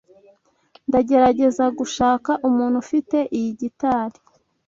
Ndagerageza 0.89 1.65
gushaka 1.79 2.31
umuntu 2.47 2.75
ufite 2.83 3.17
iyi 3.37 3.51
gitari. 3.61 4.17